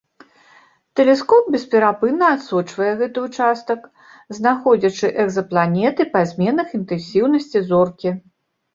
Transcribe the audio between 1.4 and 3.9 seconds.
бесперапынна адсочвае гэты ўчастак,